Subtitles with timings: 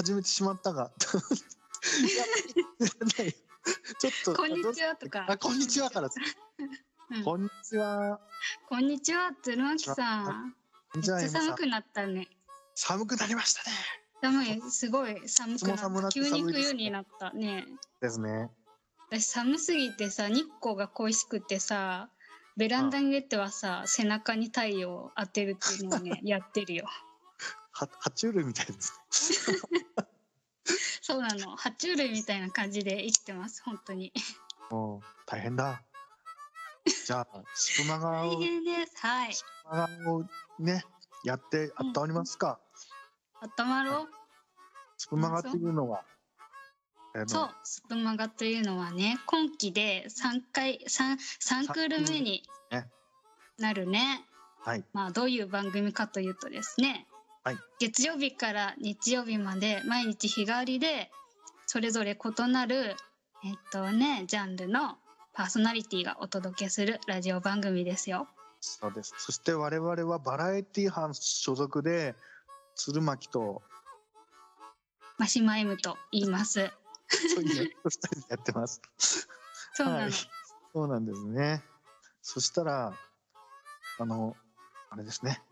[0.00, 0.90] 始めてしまったが。
[0.98, 5.26] ちょっとこんにちはとか。
[5.28, 6.08] あこんにちはから、
[7.10, 7.22] うん。
[7.22, 8.18] こんにちは。
[8.66, 10.22] こんにちは鶴巻さ。
[10.22, 10.56] ん
[10.94, 12.28] めっちゃ寒くなったね。
[12.74, 13.76] 寒くなりましたね。
[14.22, 14.70] 寒い。
[14.70, 15.28] すごい。
[15.28, 16.08] 寒くなった。
[16.08, 17.66] 急に冬になったね。
[18.00, 18.50] ですね。
[19.10, 22.08] 私寒すぎてさ日光が恋しくてさ
[22.56, 26.88] ベランダに出てはさ背中に太陽を当てるっていうのをね やってるよ
[27.80, 28.92] は爬虫類みたいです。
[29.70, 29.86] ね
[31.02, 31.56] そうなの。
[31.56, 34.12] 爬虫類みたいな感じで生きてます本当に。
[34.70, 35.82] もう大変だ。
[37.06, 38.96] じゃあスプマガを大変です。
[38.98, 39.34] はい。
[39.34, 40.28] スプマガを
[40.58, 40.84] ね
[41.24, 42.60] やって温まりますか、
[43.58, 44.10] 温まろう。
[44.96, 46.04] スプマガっていうのは
[47.26, 51.16] そうスプマガというのはね今期で3回 3,
[51.66, 52.88] 3クール目にね。
[53.58, 54.24] なるね。
[54.60, 54.84] はい。
[54.92, 57.06] まあどういう番組かというとですね、
[57.50, 61.10] はい月曜日から日曜日まで毎日日替わりで
[61.66, 62.94] それぞれ異なる
[63.44, 64.98] えっとねジャンルの
[65.32, 68.28] パーソナリティがお届けするラジオ番組ですよ。
[68.60, 72.14] そうですそして我々はバラエティ班所属で
[72.74, 73.62] 鶴巻と
[75.18, 76.70] マシマイムと言います。
[77.34, 78.80] そういう二人でやってます
[79.72, 79.98] そうなの。
[80.02, 80.12] はい
[80.72, 81.64] そうなんですね。
[82.22, 82.92] そしたら、
[83.98, 84.36] あの、
[84.90, 85.42] あれですね。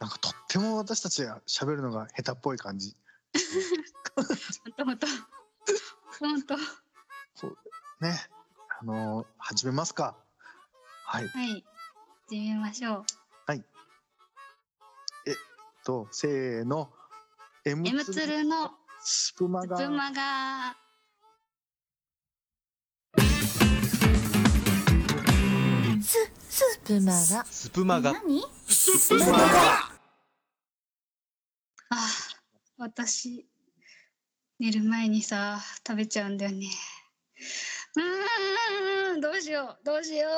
[0.00, 2.94] なんかとっても私たちが喋るのが下手っぽい感じ。
[4.16, 4.24] 本
[4.76, 5.06] 当本当
[6.18, 6.56] 本当
[7.34, 7.58] そう
[8.00, 8.18] ね。
[8.80, 10.16] あの、始めますか。
[11.04, 11.28] はい。
[11.28, 11.64] はい
[12.28, 13.04] 始めましょう。
[15.86, 16.90] と、せーの。
[17.64, 19.76] M ツルのスプマガ。
[19.76, 20.76] スプマガ
[26.06, 27.44] ス、スプマガ。
[27.44, 28.12] スプマガ。
[28.12, 28.42] 何？
[31.88, 31.96] あ
[32.78, 33.46] 私
[34.60, 36.66] 寝る前にさ食べちゃうんだよね
[37.96, 40.28] うーんどうしようどうしよ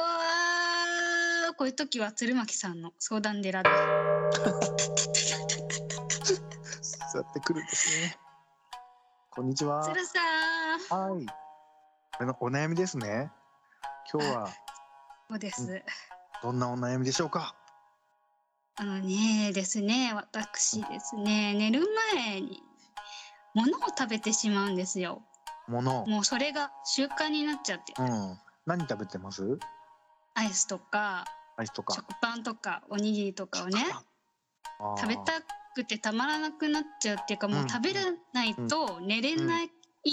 [1.51, 3.71] うこういう時は鶴巻さんの相談寺だ
[7.11, 8.19] そうやってくるんですね。
[9.31, 9.83] こんにちは。
[9.83, 10.21] 鶴さ
[10.97, 11.27] んはい。
[12.21, 13.31] あの、お悩みですね。
[14.13, 14.51] 今日は
[15.31, 15.83] そうです。
[16.43, 17.55] どんなお悩みでしょうか？
[18.77, 20.13] あのねですね。
[20.15, 21.53] 私ですね。
[21.55, 22.63] 寝る前に
[23.55, 25.23] 物を食べてしまうんですよ。
[25.67, 26.07] もの。
[26.07, 27.93] もうそれが習慣になっちゃって。
[27.99, 28.39] うん。
[28.65, 29.59] 何食べてます？
[30.35, 31.25] アイスとか
[31.57, 31.95] アイスとか。
[31.95, 33.85] 食パンとかおにぎりとかをね
[34.97, 35.43] 食べた
[35.75, 38.01] くてたまらなくなっちゃうっていうかもう食べれ
[38.33, 39.67] ないと寝れない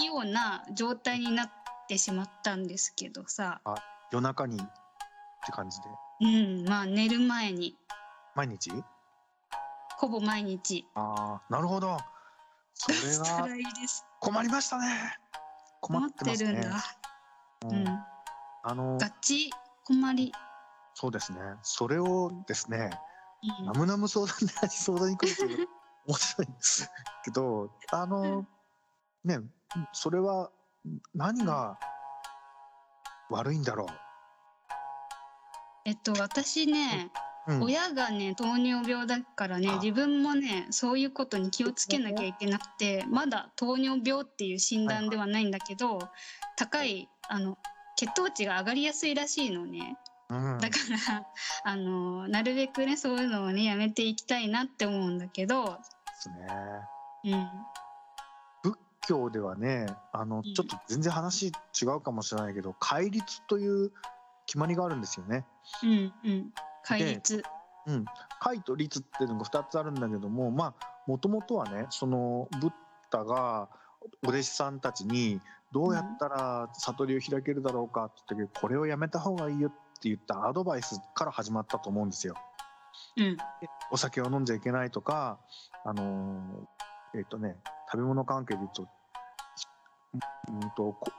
[0.04, 1.50] ような状態になっ
[1.88, 3.62] てしまったんですけどさ、
[4.12, 4.60] 夜中に？
[5.46, 5.88] って感じで。
[6.20, 6.24] う
[6.64, 7.76] ん、まあ寝る前に
[8.34, 8.70] 毎日？
[9.98, 11.96] ほぼ毎日ああ、なるほど。
[12.74, 15.16] それしたはらいいです困りましたね。
[15.80, 16.52] 困思っますね。
[16.52, 16.68] るんだ、
[17.64, 18.04] ううんん、
[18.64, 19.50] あの、ガチ？
[19.84, 20.32] 困り、
[20.94, 21.38] そうですね。
[21.62, 22.90] それをですね、
[23.60, 25.66] うんナムナム相談で相談に来るっていうの
[26.08, 26.90] 面白いんです
[27.24, 28.44] けど、あの、
[29.24, 29.40] ね、
[29.92, 30.50] それは
[31.14, 31.78] 何が
[33.30, 34.05] 悪いんだろう。
[35.86, 37.12] えっと私ね、
[37.46, 39.76] うん、親がね糖尿病だからねあ。
[39.76, 46.00] 自分もねそういうことに気をつけなきゃいけなくてまだ糖尿病っていう診断ではないんだけど、
[46.56, 47.56] 高いあの
[47.96, 49.96] 血糖値が上がりやすいらしいのね。
[50.28, 50.76] うん、だか
[51.08, 51.26] ら
[51.62, 55.70] あのなるべくねそういうのをねやめていきたいなって思うんだけど、で
[56.16, 56.36] すね。
[57.24, 57.48] うん、
[58.62, 60.42] 仏教ではね、あの、ん。
[60.42, 61.46] ちょっと全然話
[61.80, 63.92] 違うかもしれないけど、戒律という
[64.46, 65.44] 決まりがあるんですよね。
[65.82, 66.52] うんうん
[66.84, 67.42] 戒律
[67.86, 68.04] うん、
[68.40, 72.72] 戒と律っていうのが2つあるんだけどもまあもともとはねそのブッ
[73.10, 73.68] ダが
[74.24, 75.40] お弟子さんたちに
[75.72, 82.34] どうやったら悟りを開けるだろうかって言ったけどこれをやめた方がいいよって言ったアドバイスから始まったと思うんですよ。
[83.16, 83.36] うん
[83.90, 85.38] お酒を飲んじゃいけないとか
[85.84, 87.56] あのーえっ、とね
[87.90, 88.88] 食べ物関係で言うと
[90.48, 91.12] うんとこ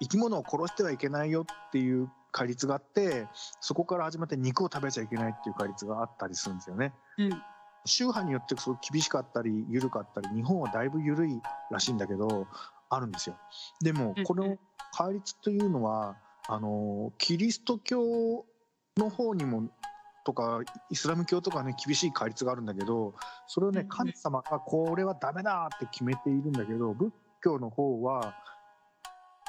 [0.00, 3.28] 生き物を殺してはいけないよっていう戒律があって
[3.60, 6.92] そこから始まって肉を食べちゃいけないっていう戒律があったりするんですよね。
[7.18, 7.42] うん
[7.84, 12.46] 宗派によってすごく厳しかったり緩かったり日本はだいぶ緩いらしいんだけど
[12.88, 13.36] あるんですよ。
[13.80, 14.56] でもうんこの
[14.92, 16.16] 戒律というのは
[16.48, 18.44] あのキリスト教
[18.96, 19.68] の方にも
[20.24, 23.14] とかイスラム教とかね厳しい戒律があるんだけど
[23.46, 27.12] それをね神様がこれはダメだって決めているんだけど仏
[27.42, 28.34] 教の方は、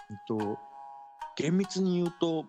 [0.09, 0.57] えっと、
[1.35, 2.45] 厳密に言うと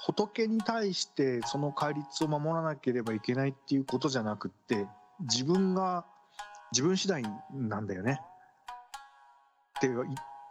[0.00, 4.86] 仏に対してその戒律を守らなければいけないっていうことじゃなくって
[5.20, 6.04] 自分が
[6.72, 8.20] 自分次第なんだよね。
[9.78, 10.08] っていうい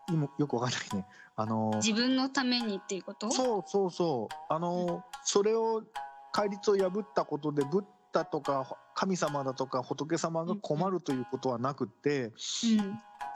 [0.09, 1.05] 今よくわかんないね。
[1.35, 3.31] あの自分のためにっていうこと？
[3.31, 5.83] そうそうそうあのそれを
[6.31, 7.83] 戒律を破ったことでブッ
[8.13, 12.31] ダとか神様だとか仏様が困るということはなくってうん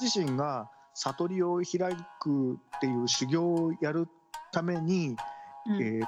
[0.02, 4.08] 自身が悟りを開くっていう修行をやる
[4.52, 5.16] ために、
[5.68, 6.08] うんえー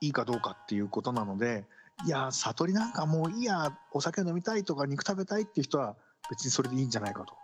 [0.00, 1.64] いいかどうかっていうことなので
[2.06, 5.94] いや悟りなんかもういいやお酒飲みたいとか肉食べたいっていう人は
[6.30, 7.34] 別にそれでいいんじゃないかと。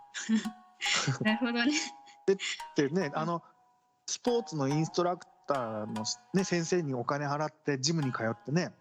[1.23, 1.71] なるほどね
[2.75, 3.41] でねあの
[4.05, 6.03] スポーツのインストラクターの、
[6.33, 8.73] ね、先生にお金払ってジムに通ってね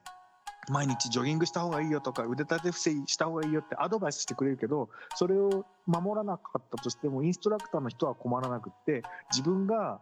[0.69, 10.01] 毎日ジョギングした方がいいよとか腕立て伏せした方がいいよってアドバイスしてくれるけどそれを守らなかったとしてもインストラクターの人は困らなくって自分が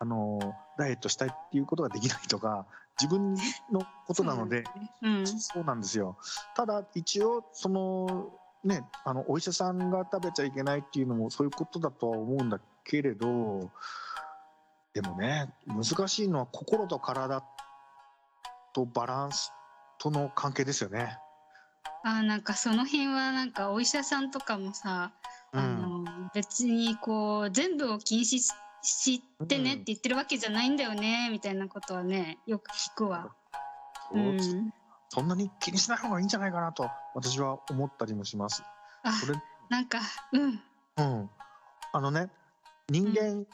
[0.00, 0.38] あの
[0.78, 2.66] ダイエットしたいっていうことができないとか
[3.00, 3.34] 自分
[3.70, 4.64] のことなので
[5.02, 6.16] うんそうなんですよ。
[6.56, 8.30] ただ一応その
[8.64, 13.70] ねあのお医者さんが食べちゃいけないっていうのもそういうことだとは思うんだけれど
[14.94, 17.42] でもね難しいのは心と体
[18.72, 19.52] とバランス
[19.98, 21.18] との関係ですよね。
[22.02, 25.12] あーなんかその辺はなんかお医者さんとかもさ、
[25.52, 28.50] あの別にこう全部を禁止し
[28.82, 33.34] してねって言ってるわけじゃないんだよねみたいなことはねよく聞くわ。
[34.12, 34.72] うん、
[35.08, 38.62] そんなに気にしない方がいいんじゃないかなと私は思ったりもします。
[39.02, 39.38] あそれ
[39.68, 40.00] なんか
[40.32, 40.62] うん。
[40.96, 41.30] うん、
[41.92, 42.28] あのね
[42.88, 43.46] 人間、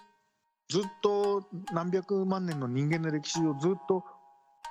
[0.68, 4.02] ずっと何百万年の人間の歴史をずっと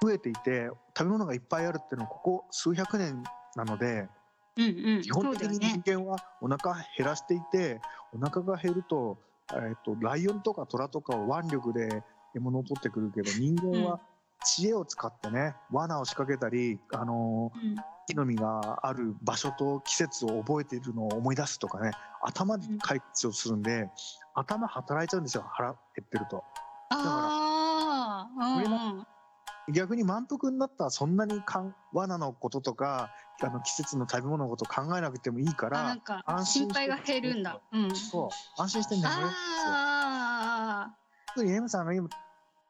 [0.02, 3.24] 増えていて食べ物がいっぱいあるっていうのはここ数百年
[3.56, 4.10] なので
[4.57, 5.02] うんうん。
[5.02, 5.84] 基本的に人ね。
[5.86, 7.80] 間はお腹減らしていて
[8.13, 9.19] お腹が減ると,、
[9.53, 12.03] えっとライオンとかトラとかを腕力で
[12.33, 13.83] 獲物を取ってくるけど人間うん。
[13.86, 14.00] は
[14.44, 17.75] 知恵を使ってね罠を仕掛けたり、あのうん。
[18.07, 21.89] 木の実がある場所と季節を覚えているのを思い出すとかね
[22.21, 23.89] 頭で解決をするんで、
[24.36, 26.44] 頭働いちゃうんですよ腹減ってると。
[26.92, 29.06] ああうんこれうん。
[29.74, 33.09] 逆に満腹になったらそんなにかん罠のこととか
[33.42, 37.60] あの季節の食べ物のこと考えなくてもいいかあならんか安心配が減るんだ。
[37.72, 37.96] うん。
[37.96, 40.96] そう安心して眠れるんですよあ
[41.36, 42.08] 特に M さんが今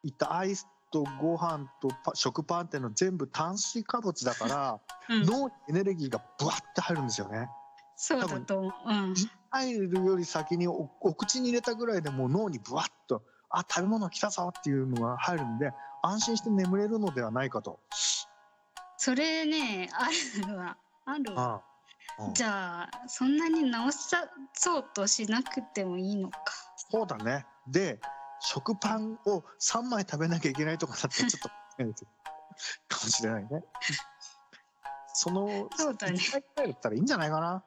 [0.04, 4.80] 言ったアイスとご飯とパ食パンっていうのは全部炭水化物だから、あ、
[5.10, 7.50] うん、脳にエネルギーがブワッて入るんですよね。
[7.96, 8.74] そうだと思う。
[8.88, 9.14] うん。
[9.52, 15.72] 入るより先におお口に入れたぐらいでもう脳にブワッとあ食べ物来たぞっていうのが入るんで
[16.04, 17.80] 安心して眠れるのではないかと。
[18.98, 20.08] それねあ
[20.48, 21.64] るわあるわ。
[22.34, 26.38] じゃあそんなに直さそうとしなくてもいいのか。
[26.92, 27.46] そうだね。
[27.68, 28.00] で
[28.40, 31.56] 食パンを3枚食べなきゃいけないとかだったらちょっとか
[33.04, 33.64] もしれないね。
[35.14, 37.64] そのそうだね1回ぐらいだったらいいんじゃないかな？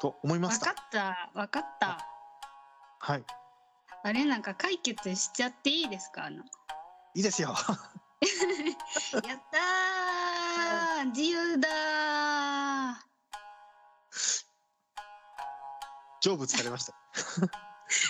[0.00, 0.82] と思いましたわか。
[0.82, 1.98] ったわかった。
[3.00, 3.24] はい
[4.02, 6.28] あれなんか解決しちゃっていいですか？
[6.30, 6.40] い
[7.20, 7.54] いですよ。
[9.28, 13.04] やったー自由だー
[16.20, 16.94] 成仏されました。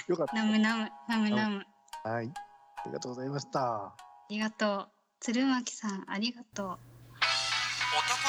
[0.07, 0.35] よかった。
[0.37, 1.65] ナムナムナムナム
[2.05, 2.31] はい。
[2.31, 3.61] ありがとうございました。
[3.61, 3.95] あ
[4.31, 6.79] りがとう鶴巻さんありがとう男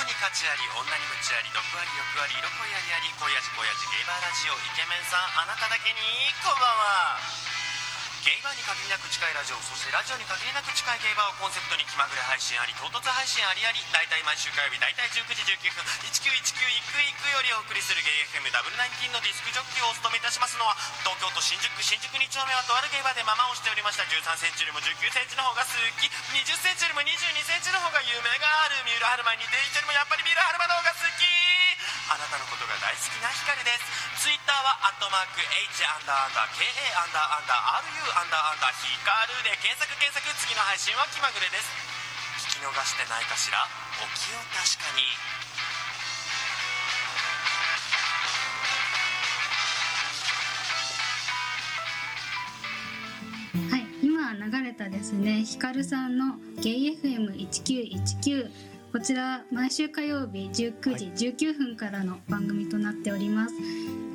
[0.07, 5.99] に価値あり女に夢中あり毒あり欲あり色恋ありあり恋味恋味ゲイバーラジオイケメンさんあなただけに
[6.43, 7.44] こんばんは
[8.25, 20.73] ゲイバーに限りなく近いラジオそしてラジオに限りなく近いゲイバーをコンセプトに気まぐれ配信あり唐突配信ありあり大体毎週火曜日大体19時19分1919いくいくよりお送りするゲイ FM ダブルナインティーンのディスクジョッキーをお務めいたしますのは
[21.05, 30.14] 東京都新宿区新宿2丁目はとあるゲイバーでママをしておりました13センチよりも19センチの方が好き20センチよりも22センチの方が夢がある三浦春馬に似ていてよりもやっぱり
[33.25, 41.65] なヒカルですツイッターはアットマーク H アンダーアンダー KA アンダーアンダー RU アンダーアンダーヒカルで検索検索次の配信は気まぐれです
[42.53, 43.65] 聞き逃してないかしら
[43.97, 45.09] お気を確かに
[53.73, 63.53] はい、今流れたですね、ヒカルさんのゲイ FM1919 こちら毎週火曜日19時19分からの番組となっております。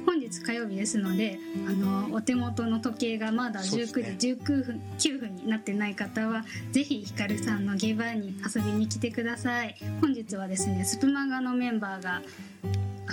[0.07, 9.77] 本日火曜日ですので、あのお手元の時計がまだそうですね19時19分9分になってない方は、ぜひヒカルさんのゲイバーに遊びに来てください。
[10.01, 12.23] 本日はですね、スプマガのメンバーが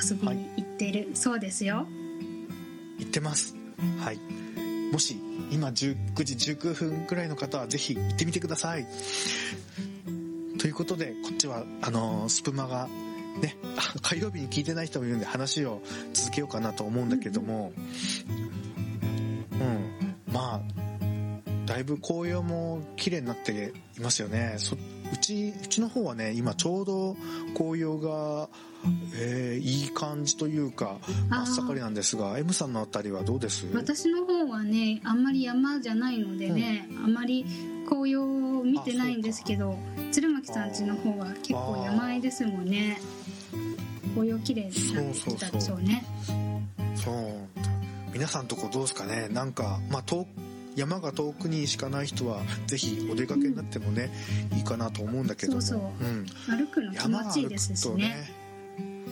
[0.01, 1.85] 遊びに行ってるそうですよ。
[2.97, 3.57] 言ってます。
[3.99, 4.19] はい。
[4.93, 5.19] もし
[5.51, 8.87] 今19時19分くらいの方はぜひ行ってみてください。
[10.59, 12.87] ということでこっちはあのスプマが
[13.41, 15.81] ねあ 火曜日に聞いてない人もいるんで話を
[16.13, 17.71] 続けようかなと思うんだけども
[19.51, 20.33] うん。
[20.33, 20.61] まあ
[21.65, 24.55] だいぶ紅葉も綺麗になっていますよね。
[24.57, 24.77] そう
[25.17, 27.15] ちうちの方はね今ちょうど
[27.55, 28.49] 紅葉が、
[29.15, 30.97] えーいい感じというか
[31.29, 31.45] あー。
[31.45, 33.65] 真っ盛りなんですが M さんのあたりはどうです？
[33.73, 37.45] 私の方はねあんまり山じゃないのでね、あんまり
[37.85, 39.77] 紅葉を見てないんですけど
[40.11, 42.99] 鶴巻さん家の方は結構山あいですもんね。
[44.13, 46.03] 紅葉綺麗になってきたでしょうね。
[46.95, 47.15] そう。
[48.13, 49.27] 皆さんとこどうですかね？
[49.29, 50.25] なんか、まあ、遠
[50.75, 54.11] 山が遠くにしかない人はぜひお出かけになってもね、
[54.55, 55.61] いいかなと思うんだけども。
[55.61, 56.05] そうそう。
[56.05, 56.25] うん、
[56.57, 58.31] 歩くの気持ちいいですしね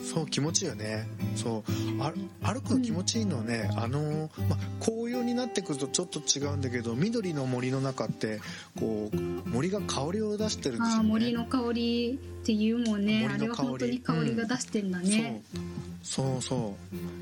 [0.06, 1.08] そう気持ちいいよね。
[1.36, 2.14] そうあ
[2.54, 8.40] 歩くの気持ちいいのはね、あの、まあ、紅葉になってくるとちょっと違うんだけど緑の森の中って
[8.80, 11.10] こう森が香りを出してるんですよね。
[11.10, 13.28] 森の香りっていうもんね。
[13.30, 13.68] あれは森の香り。
[13.68, 15.42] 本当に香りが出してんだね、
[16.04, 16.76] そうそうそ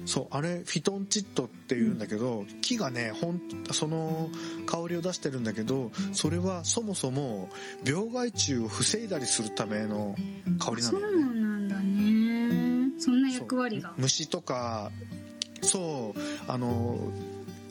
[0.06, 0.08] う。
[0.08, 4.30] そうあれフィトンチッドっていうんだけど、木がねほんその
[4.66, 7.50] 香りを出してるんだけどそれはそもそも
[7.86, 10.16] 病害虫を防いだりするための
[10.60, 11.33] 香りなのよね
[13.34, 13.94] 役割が。
[13.98, 14.92] 虫とか
[15.62, 16.98] そうあの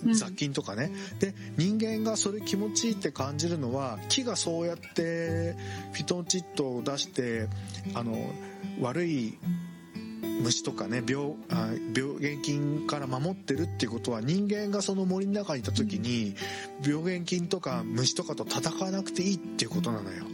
[0.04, 0.14] うん。
[0.14, 0.90] 雑菌とかね、
[1.20, 5.54] で人間がそれ気持ちいいって感じるのは木がそうやって
[5.92, 7.48] フィトンチッドを出して
[7.94, 8.16] あの
[8.80, 9.38] 悪い
[10.42, 16.34] 虫とかね病あ病原菌から守ってるっていうことは人間がその森の中にいた時に
[16.84, 20.24] 病原菌とか虫とかと戦わなくていいっていうことなのよ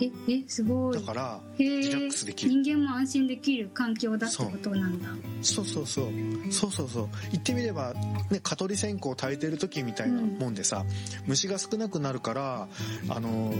[0.00, 0.94] ええすごい。
[0.94, 2.62] だからへリラッえクスできる。
[2.62, 5.08] 人間も安心できる環境だってことなんだ。
[5.42, 5.64] そう。
[5.66, 6.04] そうそう
[6.50, 6.70] そう。
[6.72, 7.94] そうそう言ってみれば、
[8.30, 10.84] ね、蚊取り線香を焚いてる時みたいなもんでさ、
[11.26, 12.68] 虫が少なくなるから
[13.08, 13.52] あの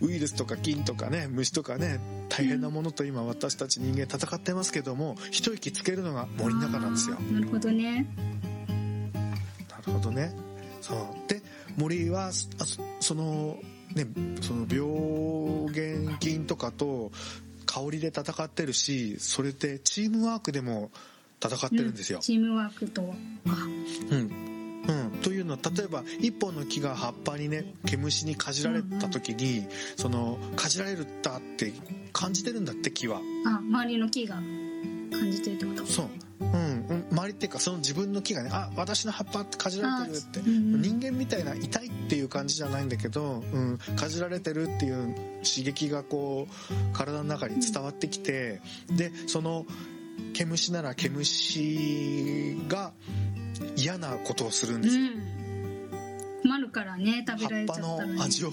[0.00, 7.16] ウイルスとか菌とかね虫とかね大変なものと今私たち人間戦ってますけども一息つけるのが森の中なんですよ。
[7.32, 8.06] なるほどね。
[9.68, 10.34] なるほどね。
[10.80, 11.28] そう。
[11.28, 11.40] で
[11.76, 12.30] 森は
[13.00, 13.58] その
[13.94, 14.06] ね
[14.40, 17.12] その病原菌とかと
[17.66, 20.90] 香りで戦ってるしそれでチームワークでも
[21.42, 22.18] 戦ってるんですよ。
[22.18, 23.14] う、チームワークとは。
[23.48, 23.66] あ
[24.10, 24.50] うん。
[24.80, 29.66] うん、というのは例えば一本の木が葉っぱにね毛虫にかじられた時に、
[29.96, 31.72] そのかじられるったって
[32.12, 33.20] 感じてるんだって木は。
[33.46, 35.86] あ周りの木が感じてるってこと？
[35.86, 36.08] そう、
[36.40, 49.66] うんうん、周りっていうかその自分の木がねあ私の葉っぱってかじられてるって、人間みたいな痛いっていう感じじゃないんだけど、うん、かじられてるっていう刺激がこう体の中に伝わってきて、でその
[50.32, 52.92] 毛虫なら毛虫が
[53.76, 55.02] 嫌なことをするんですよ。
[55.02, 56.40] うん。
[56.42, 58.52] 困るからね食べられ葉っぱちゃったらねの味を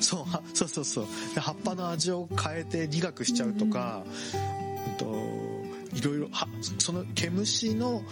[0.00, 1.06] そうはそうそうそう。
[1.34, 4.04] で葉っぱの味を変えて苦くしちゃうとか、
[4.88, 4.96] うん。
[4.96, 5.55] と
[5.96, 6.46] いろいろは
[6.78, 8.02] その毛虫の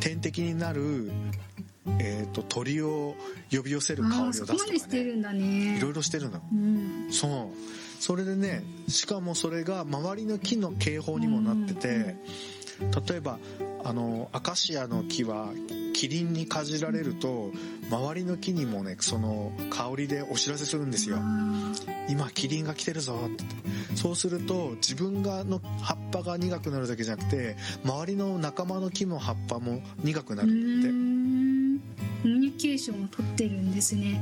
[0.00, 1.10] 天敵になる、
[1.98, 3.16] えー、と鳥を
[3.50, 5.04] 呼び寄せる香りを出すとかね。
[5.04, 5.76] るんだね。
[5.76, 6.40] いろいろしてるの。
[6.52, 7.08] うん。
[7.10, 8.00] そう。
[8.00, 12.16] それでねしかもそれが周りの木の警報にもなってて、
[13.08, 13.38] 例えば
[13.84, 15.48] あのアカシアの木は
[15.94, 17.50] キリンにかじられると
[17.90, 21.18] 周りの木にもねその香りでお知らせするんですよ。
[21.20, 21.72] あ
[22.08, 23.44] 今キリンが来てるぞって。
[23.96, 30.56] そうすると自分がの葉っぱが苦くなるだけじゃなくて周りの仲間の木の葉っぱも苦くなるって。
[32.22, 34.20] コミュニケーションを取ってるんですね。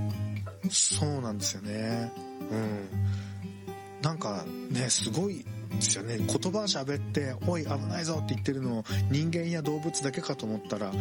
[0.71, 2.11] そうなんですよね。
[2.51, 2.89] うん。
[4.03, 5.45] なんかねすごい
[5.77, 6.19] ですよね。
[6.19, 10.93] 言葉喋って「おい危ないぞ」って言ってるのを人間や動物だけかと思ったら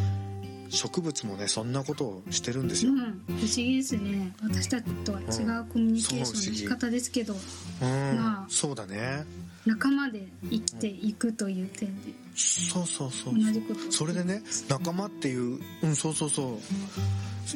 [0.70, 2.98] 植物もねそんなことをしてるんですよ、うん。
[3.28, 4.34] 不思議ですね。
[4.42, 5.28] 私たちとは違う
[5.72, 7.90] コミュニケーションの仕方ですけどうん。
[8.18, 9.26] まあそうだね。
[9.66, 12.14] 仲間で生きていくという点で。
[12.36, 13.92] そうそうそう同じこと。
[13.92, 16.60] それでね仲間っていううんそうそうそ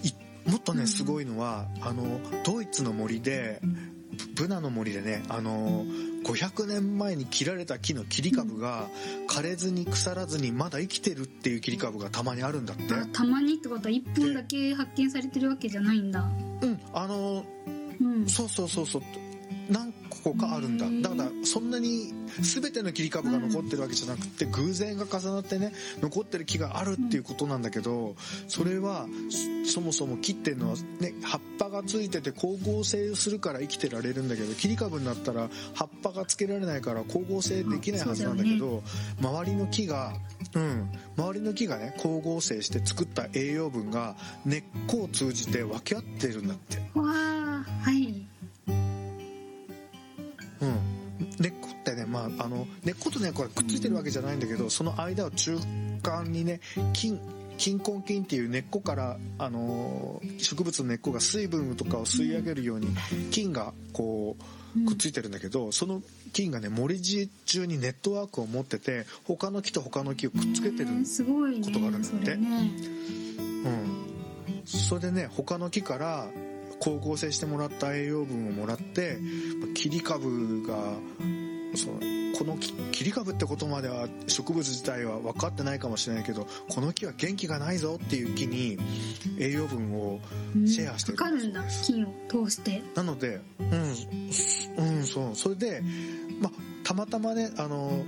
[0.03, 0.07] う。
[0.07, 0.13] い
[0.49, 3.61] もっとねすごいのはあのドイツの森で
[4.35, 5.85] ブブナの森でねあの
[6.23, 8.87] 500年前に切られた木の切り株が
[9.27, 12.93] 枯れずに腐らずにまだ生きてるっていう切り株がたまにあるんだって。
[12.93, 16.21] あたまにってことは1本だけ発見されてるわけじゃないんだ。
[16.61, 17.45] うんあの
[17.99, 18.27] うん。
[18.27, 19.01] そうそうそうそう。
[19.69, 19.93] 何
[20.23, 21.09] 個かあるんだ。
[21.09, 28.15] だからそんなに全ての切り株が残ってるわけじゃなくて偶然が重なってね残ってる木があるっていうことなんだけど
[28.47, 29.07] それは
[29.65, 38.83] そそもそも木っていうのはね葉っぱがついてて光合成するから生きてられるんだけど切り株になったら葉っぱがつけられないから光合成できないはずなんだけど
[39.19, 40.13] 周りの木が
[40.55, 40.91] うん。
[41.17, 44.15] 周りの木がね光合成して作った栄養分が
[44.45, 46.77] 根っこを通じて分け合ってるんだって。
[46.93, 48.32] わあはい
[52.13, 55.57] まあ、あの根っこと根っこがくっついてるわけじゃないんだけどその間を中
[56.03, 56.59] 間にね
[56.93, 57.19] 菌
[57.57, 62.87] 菌根菌っていう根っこから、あのー植物の根っこが水分とかを吸い上げるように
[63.31, 64.35] 菌がこ
[64.75, 66.01] うくっついてるんだけど、その
[66.33, 70.89] 菌がね森地中にネットワークを持ってて他の木と他の木をくっつけてる
[71.63, 72.31] ことがあるんだって。
[72.33, 74.03] うん、
[74.65, 76.27] それでね他の木から
[76.79, 79.17] 光合成してもらった栄養分をもらって
[79.73, 80.75] 切り株が
[81.75, 81.99] そう
[82.37, 88.77] この木切り株ってことまでは植物自体は分かってないかもしれないけどこの木は元気がないぞっていう木に
[89.39, 90.19] 栄養分を
[90.55, 91.17] うんシェアしてる。
[91.17, 95.81] わかるんだ菌を通してなのでうん、うん、そうそれで、
[96.41, 96.51] まあ、
[96.83, 98.03] たまたまねあの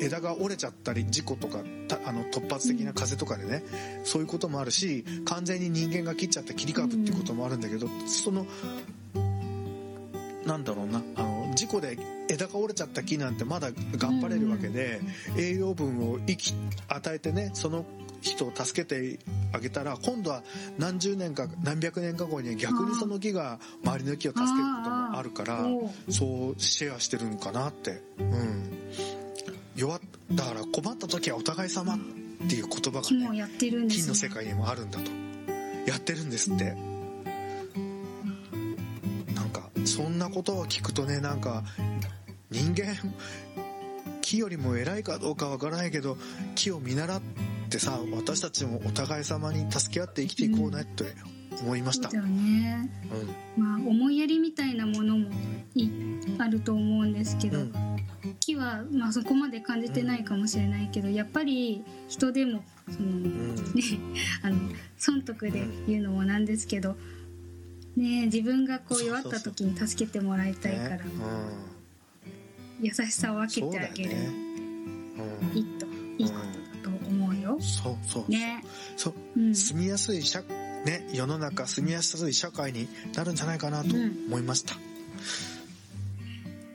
[0.00, 3.64] 枝が折れちゃったり事故とかたあの突発的な風とかでね、
[4.04, 8.46] そういうこともあるし完全に人間が切っちゃった切り株っていうこともあるんだけど、その
[10.46, 15.00] なんだろうなあの事故で枝が折れちゃった木なんてまだ頑張れるわけで、
[15.38, 16.54] 栄養分を生き
[16.88, 17.84] 与えてねその
[18.20, 19.18] 人を助けて
[19.52, 20.42] あげたら今度は
[20.78, 25.64] 何十年か何百年か後に逆にその木が周りの木を助けることもあるから
[26.08, 28.02] そうシェアしてるのかなって。
[28.18, 28.70] うん。
[29.76, 30.00] 弱っ
[30.32, 31.98] だから困った時はお互い様っ
[32.48, 34.02] ていう言葉がねやってるんですね。
[34.04, 35.10] 金の世界にもあるんだと。
[35.86, 36.74] やってるんですって
[40.24, 41.62] なことを聞くとねなんか
[42.50, 42.94] 人間
[44.22, 46.16] 木よりも偉いかどうかわからないけど
[46.54, 47.22] 木を見習っ
[47.68, 51.04] てさ私たちもお互い様に助け合って生きていこうねって
[51.60, 52.10] 思いました。
[52.10, 52.90] そうだ、よね
[53.56, 53.62] うん。
[53.62, 55.30] まあ思いやりみたいなものも
[55.74, 55.88] い
[56.38, 57.72] あると思うんですけど、うん。
[58.40, 63.54] 木はまあそこまで感じてないかもしれないけど、やっぱり人でもその、うん。
[63.54, 63.62] ね
[64.42, 64.58] あの
[64.96, 66.96] 損得で言うのもなんですけど、
[67.96, 71.04] ね自分がこう弱った時に助けてもらいたいから、ね。
[72.80, 74.30] 優しさをうん、分けてあげる、だよね、
[75.54, 75.86] いいと
[76.18, 76.38] いいこ
[76.82, 77.54] とだと思うよ。
[77.54, 77.62] うん、。
[77.62, 78.64] そうそうね、
[78.96, 79.14] そう。
[79.36, 80.42] うん、住みやすい社
[80.84, 84.74] ね世の中住みやすい社会になるんじゃないかなと思いました、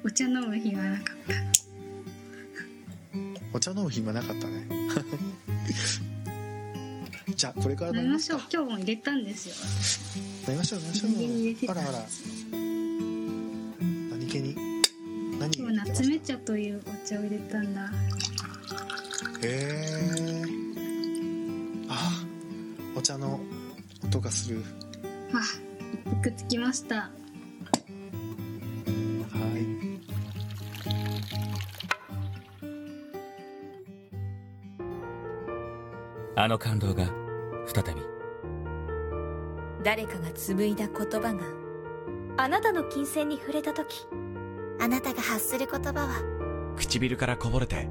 [0.04, 1.34] お茶飲む日はなかった。
[3.52, 4.68] お茶飲む暇なかったね
[7.40, 8.42] じゃあこれから飲飲みましょう。
[8.52, 9.56] 今日も入れたんですよ。
[10.50, 11.12] 飲みましょう飲みましょう。
[11.72, 11.92] あらあら。
[12.52, 14.58] 何気に。
[15.40, 15.58] 何？
[15.58, 17.90] 今日夏目茶というお茶を入れたんだ。
[19.42, 20.44] へえ。
[21.88, 22.26] あ
[22.94, 23.40] お茶の
[24.04, 24.62] 音がする。
[25.34, 25.40] あ、
[26.06, 26.96] 一服つきました。
[26.96, 27.10] はい。
[36.36, 37.10] あの感動が
[39.84, 41.44] 誰かが紡いだ言葉が
[42.38, 44.08] あなたの金銭に触れた時
[44.80, 47.90] あなたが発する言葉は唇からこぼれて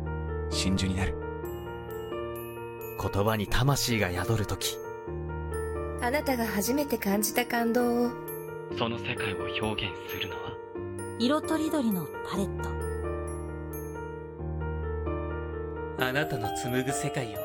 [0.50, 1.14] 真珠になる。
[3.00, 4.76] 言葉に魂が宿るとき、
[6.02, 8.10] あなたが初めて感じた感動を
[8.76, 10.52] その世界を表現するのは、
[11.18, 12.68] 色とりどりのパレット。
[16.00, 17.38] あなたの紡ぐ世界を。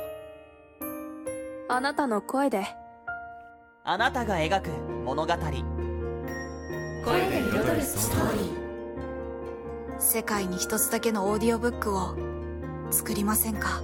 [1.70, 2.66] あなたの声で
[3.86, 4.70] あなたが描く
[5.04, 5.34] 物語。
[5.34, 5.44] 声
[7.30, 10.00] で彩るストーリー。
[10.00, 12.16] 世界に一つだけのオーディオブックを
[12.92, 13.82] 作りませんか？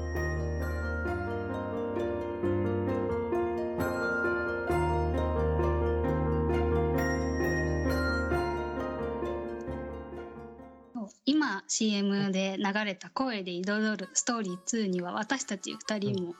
[11.26, 16.36] 今 CM で流れた声で彩るストーリー2には私たち2人も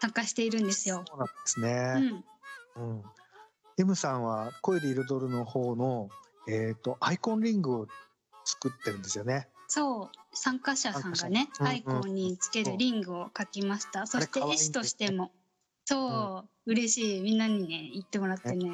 [0.00, 1.04] 参加しているんですよ。
[1.06, 2.24] そうなんですうね、ん。
[2.78, 3.02] うん。
[3.78, 6.08] M さんは声で彩るの方の
[6.48, 7.86] えっ、とアイコンリングを
[8.44, 9.48] 作ってるんですよね。
[9.68, 10.10] そう。
[10.32, 11.70] 参加者さんがね、参加者。
[11.70, 14.06] アイコンにつけるリングを書きました。
[14.06, 15.30] そして絵師としても。
[15.84, 17.20] そう、嬉しい。
[17.20, 18.70] みんなにね言ってもらってね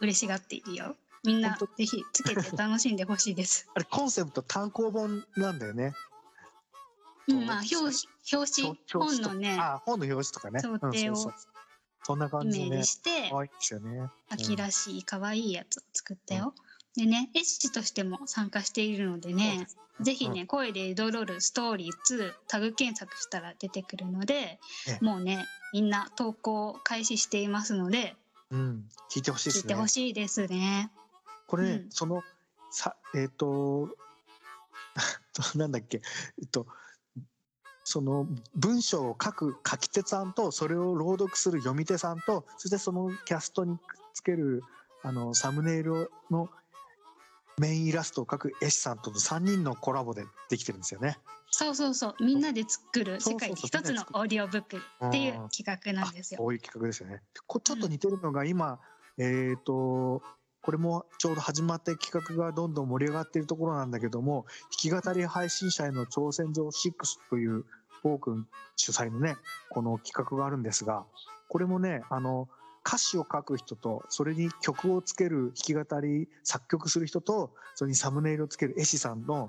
[0.00, 0.96] 嬉しがっているよ。
[1.24, 3.68] みんな本ぜひつけて楽しんでほしいです。
[3.74, 5.92] あれコンセプト単行本なんだよね。
[7.28, 7.92] うん、まあ表紙
[8.32, 8.80] 表紙。
[8.92, 10.60] 本のねあ本の表紙とかね。
[10.60, 11.51] 想定をうん
[12.02, 14.10] そんなイ感じでねメージして可愛いですよね。
[14.30, 16.54] 秋らしい可愛いやつを作ったよ。
[16.96, 19.66] でね、絵師としても参加しているのでね、
[20.00, 28.14] ぜひね、声で彩るストーリー2タグ検索したら出てくるので、ねもうね、みんな投稿開始していますので、
[28.50, 28.88] うん。
[29.10, 29.62] 聞いてほしいですね。
[29.62, 30.90] 聞いてほしいですね。
[31.46, 31.90] これね、うん。
[31.90, 32.22] その
[32.70, 33.96] さえっ、と
[35.54, 36.02] なんだっけ？
[36.40, 36.66] えっと
[37.84, 43.76] その文章を書く書き手さんとそれを朗読する読み手さんとそしてそのキャストに
[44.14, 44.62] つける
[45.02, 46.48] あのサムネイルの
[47.58, 51.18] メインイラストを描く絵師さんとの3人のコラボでできてるんですよね。
[51.50, 56.38] そうそうそうみんなで作る世界で一つのオーディオブックっていう企画なんですよ。
[56.38, 57.20] こういう企画ですよね。
[57.46, 58.80] こちょっと似てるのが今、
[59.18, 60.22] えっ、と
[60.62, 64.46] これもちょうど始まって企画がどんどん盛り上がっているところなんだけども
[64.82, 66.92] 弾き語り配信者への挑戦状6
[67.28, 67.64] という
[68.02, 68.46] フォー君
[68.76, 69.36] 主催のね
[69.70, 71.04] この企画があるんですが
[71.48, 72.48] これもねあの
[72.86, 79.48] 歌詞を書く人とそれに曲をつける弾き語り作曲する人とそれにサムネイルをつける絵師さんの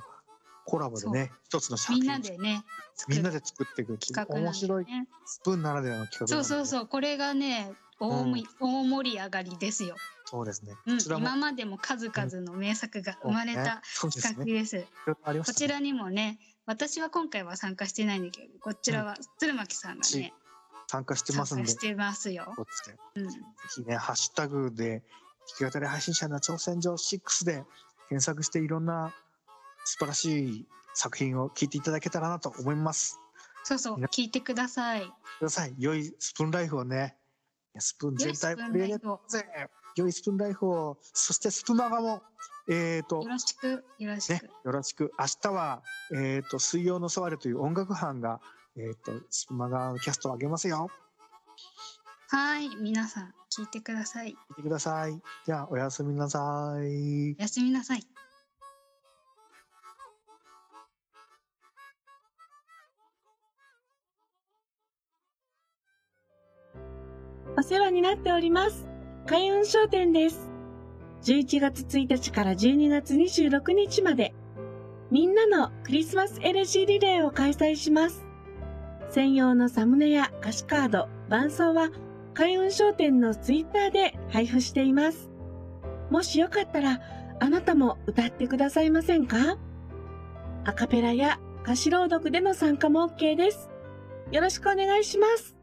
[0.65, 2.63] コラボでね一つの作みん品なでね
[3.07, 5.07] みんなで作っていく企画なんです面白いね。
[5.25, 9.95] スプーンならではの企画そうそうそうこれがね大も、大盛り上がりですよ。
[10.33, 10.73] そうですね。
[10.87, 14.83] うん今までも数々の名作が生まれた企画です。
[15.05, 20.33] こちらにもね私は今回は参加してないんだけどこちらは鶴巻さんがね、
[20.87, 22.51] 参加してますんで、ぜ参加してますよ。
[23.15, 25.03] うん、ひね、ハッシュタグで、
[25.59, 27.63] 弾き語り配信者の挑戦状6で
[28.09, 29.13] 検索していろんな
[29.85, 33.19] 素晴らしい作品を聞いていただけたらなと思います。
[33.63, 35.05] そうそう聞いてください。
[35.37, 35.75] ください。
[35.77, 37.17] 良いスプーンライフをね、
[37.77, 38.57] スプーン全体を
[39.95, 42.21] 良いスプーンライフを、そしてスプマガも、
[42.69, 44.43] えっ、と、よろしくよろしく。
[44.43, 45.11] ね、よろしく。
[45.19, 45.83] 明日は、
[46.15, 48.39] えっ、と、水曜のソワレという音楽班が、
[48.77, 50.89] えっ、と、スプマガのキャストを上げますよ。
[52.29, 54.29] はい皆さん聞いてください。
[54.29, 55.21] 聞いてください。
[55.45, 57.35] では、おやすみなさい。
[57.37, 58.03] おやすみなさい。
[67.55, 68.92] お世話になっております。
[69.25, 70.51] 開運商店です。
[71.23, 74.33] 11月1日から12月26日まで、
[75.11, 78.25] みんなのクリスマス LG リレーを開催します。
[79.09, 81.89] 専用のサムネや歌詞カード、伴奏は
[82.33, 85.31] 開運商店のツイッターで配布しています。
[86.09, 86.99] もしよかったら、
[87.39, 89.57] あなたも歌ってくださいませんか？
[90.65, 93.69] アカペラや歌詞朗読での参加も OK です。
[94.31, 95.55] よろしくお願いします。